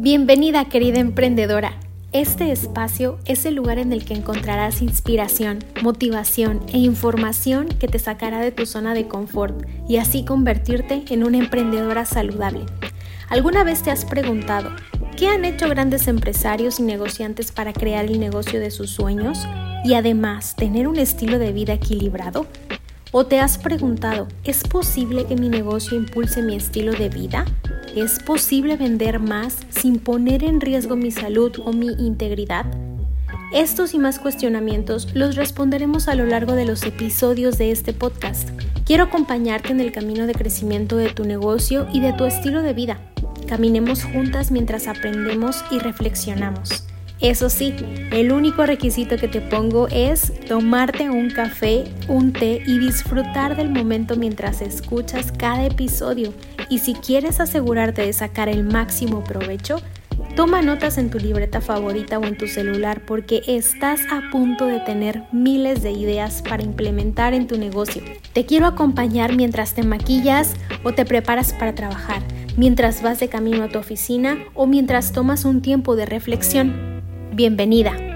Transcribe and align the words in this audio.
Bienvenida 0.00 0.64
querida 0.66 1.00
emprendedora. 1.00 1.72
Este 2.12 2.52
espacio 2.52 3.18
es 3.24 3.44
el 3.46 3.56
lugar 3.56 3.78
en 3.78 3.92
el 3.92 4.04
que 4.04 4.14
encontrarás 4.14 4.80
inspiración, 4.80 5.58
motivación 5.82 6.60
e 6.72 6.78
información 6.78 7.66
que 7.66 7.88
te 7.88 7.98
sacará 7.98 8.38
de 8.38 8.52
tu 8.52 8.64
zona 8.64 8.94
de 8.94 9.08
confort 9.08 9.66
y 9.88 9.96
así 9.96 10.24
convertirte 10.24 11.02
en 11.10 11.24
una 11.24 11.38
emprendedora 11.38 12.04
saludable. 12.04 12.64
¿Alguna 13.28 13.64
vez 13.64 13.82
te 13.82 13.90
has 13.90 14.04
preguntado 14.04 14.70
qué 15.16 15.26
han 15.30 15.44
hecho 15.44 15.68
grandes 15.68 16.06
empresarios 16.06 16.78
y 16.78 16.84
negociantes 16.84 17.50
para 17.50 17.72
crear 17.72 18.04
el 18.04 18.20
negocio 18.20 18.60
de 18.60 18.70
sus 18.70 18.90
sueños 18.90 19.48
y 19.84 19.94
además 19.94 20.54
tener 20.54 20.86
un 20.86 21.00
estilo 21.00 21.40
de 21.40 21.50
vida 21.50 21.72
equilibrado? 21.72 22.46
¿O 23.10 23.24
te 23.24 23.40
has 23.40 23.56
preguntado, 23.56 24.28
¿es 24.44 24.64
posible 24.64 25.24
que 25.24 25.34
mi 25.34 25.48
negocio 25.48 25.96
impulse 25.96 26.42
mi 26.42 26.54
estilo 26.54 26.92
de 26.92 27.08
vida? 27.08 27.46
¿Es 27.96 28.18
posible 28.18 28.76
vender 28.76 29.18
más 29.18 29.56
sin 29.70 29.98
poner 29.98 30.44
en 30.44 30.60
riesgo 30.60 30.94
mi 30.94 31.10
salud 31.10 31.52
o 31.64 31.72
mi 31.72 31.86
integridad? 31.86 32.66
Estos 33.50 33.94
y 33.94 33.98
más 33.98 34.18
cuestionamientos 34.18 35.08
los 35.14 35.36
responderemos 35.36 36.06
a 36.06 36.14
lo 36.14 36.26
largo 36.26 36.52
de 36.52 36.66
los 36.66 36.82
episodios 36.82 37.56
de 37.56 37.70
este 37.70 37.94
podcast. 37.94 38.50
Quiero 38.84 39.04
acompañarte 39.04 39.72
en 39.72 39.80
el 39.80 39.90
camino 39.90 40.26
de 40.26 40.34
crecimiento 40.34 40.98
de 40.98 41.08
tu 41.08 41.24
negocio 41.24 41.88
y 41.90 42.00
de 42.00 42.12
tu 42.12 42.26
estilo 42.26 42.60
de 42.60 42.74
vida. 42.74 43.00
Caminemos 43.46 44.04
juntas 44.04 44.50
mientras 44.50 44.86
aprendemos 44.86 45.64
y 45.70 45.78
reflexionamos. 45.78 46.84
Eso 47.20 47.50
sí, 47.50 47.74
el 48.12 48.30
único 48.30 48.64
requisito 48.64 49.16
que 49.16 49.26
te 49.26 49.40
pongo 49.40 49.88
es 49.88 50.32
tomarte 50.46 51.10
un 51.10 51.30
café, 51.30 51.82
un 52.06 52.32
té 52.32 52.62
y 52.64 52.78
disfrutar 52.78 53.56
del 53.56 53.70
momento 53.70 54.14
mientras 54.14 54.60
escuchas 54.60 55.32
cada 55.32 55.66
episodio. 55.66 56.32
Y 56.68 56.78
si 56.78 56.94
quieres 56.94 57.40
asegurarte 57.40 58.02
de 58.02 58.12
sacar 58.12 58.48
el 58.48 58.62
máximo 58.62 59.24
provecho, 59.24 59.82
toma 60.36 60.62
notas 60.62 60.96
en 60.96 61.10
tu 61.10 61.18
libreta 61.18 61.60
favorita 61.60 62.20
o 62.20 62.24
en 62.24 62.36
tu 62.36 62.46
celular 62.46 63.04
porque 63.04 63.42
estás 63.48 64.00
a 64.12 64.30
punto 64.30 64.66
de 64.66 64.78
tener 64.78 65.24
miles 65.32 65.82
de 65.82 65.90
ideas 65.90 66.42
para 66.48 66.62
implementar 66.62 67.34
en 67.34 67.48
tu 67.48 67.58
negocio. 67.58 68.00
Te 68.32 68.46
quiero 68.46 68.66
acompañar 68.66 69.34
mientras 69.34 69.74
te 69.74 69.82
maquillas 69.82 70.54
o 70.84 70.92
te 70.92 71.04
preparas 71.04 71.52
para 71.52 71.74
trabajar, 71.74 72.22
mientras 72.56 73.02
vas 73.02 73.18
de 73.18 73.28
camino 73.28 73.64
a 73.64 73.68
tu 73.68 73.80
oficina 73.80 74.38
o 74.54 74.68
mientras 74.68 75.10
tomas 75.10 75.44
un 75.44 75.62
tiempo 75.62 75.96
de 75.96 76.06
reflexión. 76.06 76.87
Bienvenida. 77.38 78.07